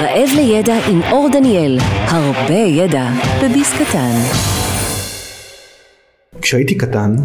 [0.00, 3.10] רעב לידע עם אור דניאל, הרבה ידע
[3.44, 4.20] בביס קטן.
[6.42, 7.16] כשהייתי קטן,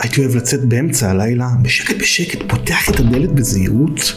[0.00, 4.12] הייתי אוהב לצאת באמצע הלילה, בשקט בשקט, פותח את הדלת בזהירות,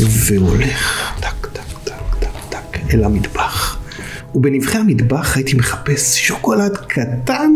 [0.00, 3.78] והולך טק טק טק טק טק אל המטבח.
[4.34, 7.52] ובנבכי המטבח הייתי מחפש שוקולד קטן,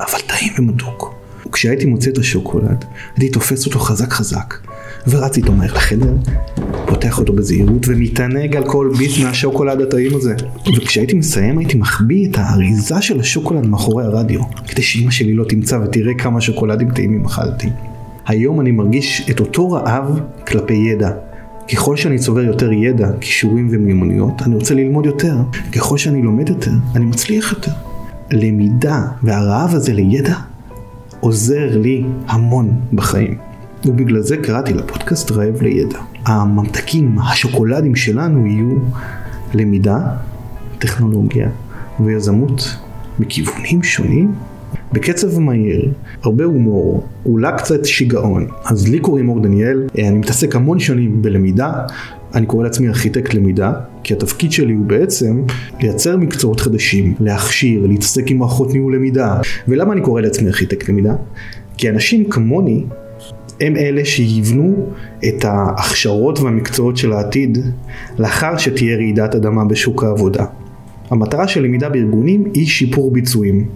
[0.00, 1.14] אבל טעים ומתוק.
[1.46, 2.84] וכשהייתי מוצא את השוקולד,
[3.16, 4.54] הייתי תופס אותו חזק חזק,
[5.06, 6.12] ורץ איתו מהר לחדר,
[6.90, 10.34] פותח אותו בזהירות ומתענג על כל ביס מהשוקולד הטעים הזה.
[10.76, 15.78] וכשהייתי מסיים הייתי מחביא את האריזה של השוקולד מאחורי הרדיו, כדי שאימא שלי לא תמצא
[15.84, 17.68] ותראה כמה שוקולדים טעימים אכלתי.
[18.26, 21.10] היום אני מרגיש את אותו רעב כלפי ידע.
[21.72, 25.34] ככל שאני צובר יותר ידע, כישורים ומיומנויות, אני רוצה ללמוד יותר.
[25.72, 27.72] ככל שאני לומד יותר, אני מצליח יותר.
[28.32, 30.34] למידה והרעב הזה לידע
[31.20, 33.49] עוזר לי המון בחיים.
[33.84, 35.98] ובגלל זה קראתי לפודקאסט רעב לידע.
[36.26, 38.78] הממתקים, השוקולדים שלנו יהיו
[39.54, 39.98] למידה,
[40.78, 41.48] טכנולוגיה
[42.00, 42.76] ויזמות
[43.18, 44.34] מכיוונים שונים
[44.92, 48.46] בקצב מהיר, הרבה הומור, אולי קצת שיגעון.
[48.64, 51.72] אז לי קוראים אור דניאל, אני מתעסק המון שנים בלמידה,
[52.34, 53.72] אני קורא לעצמי ארכיטקט למידה,
[54.04, 55.42] כי התפקיד שלי הוא בעצם
[55.80, 59.40] לייצר מקצועות חדשים, להכשיר, להתעסק עם מערכות ניהול למידה.
[59.68, 61.14] ולמה אני קורא לעצמי ארכיטקט למידה?
[61.76, 62.84] כי אנשים כמוני
[63.60, 64.86] הם אלה שיבנו
[65.28, 67.58] את ההכשרות והמקצועות של העתיד
[68.18, 70.44] לאחר שתהיה רעידת אדמה בשוק העבודה.
[71.10, 73.68] המטרה של למידה בארגונים היא שיפור ביצועים,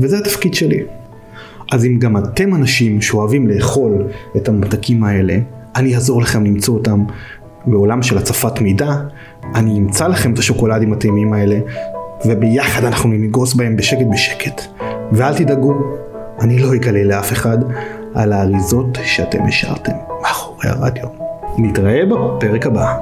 [0.00, 0.82] וזה התפקיד שלי.
[1.72, 4.04] אז אם גם אתם אנשים שאוהבים לאכול
[4.36, 5.38] את הממתקים האלה,
[5.76, 7.04] אני אעזור לכם למצוא אותם
[7.66, 8.94] בעולם של הצפת מידע,
[9.54, 11.58] אני אמצא לכם את השוקולדים הטעימים האלה,
[12.26, 14.62] וביחד אנחנו נגרוס בהם בשקט בשקט.
[15.12, 15.74] ואל תדאגו,
[16.40, 17.58] אני לא אגלה לאף אחד
[18.14, 21.08] על האריזות שאתם השארתם מאחורי הרדיו.
[21.58, 22.94] נתראה בפרק הבא.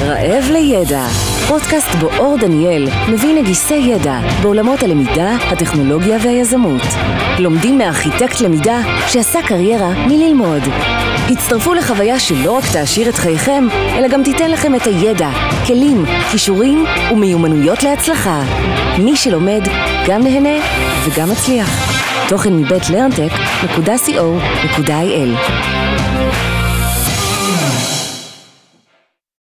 [0.00, 1.06] רעב לידע,
[1.48, 6.82] פודקאסט בו אור דניאל מביא נגיסי ידע בעולמות הלמידה, הטכנולוגיה והיזמות.
[7.38, 10.62] לומדים מארכיטקט למידה שעשה קריירה מללמוד.
[11.30, 15.30] הצטרפו לחוויה שלא רק תעשיר את חייכם, אלא גם תיתן לכם את הידע,
[15.66, 18.42] כלים, כישורים ומיומנויות להצלחה.
[18.98, 19.60] מי שלומד,
[20.06, 20.64] גם נהנה
[21.04, 22.00] וגם מצליח.
[22.28, 25.79] תוכן מבית לרנטק.co.il